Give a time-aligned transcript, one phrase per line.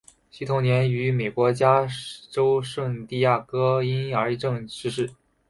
[0.31, 1.87] 惜同年于美国加
[2.31, 5.13] 州圣地牙哥因癌症逝世。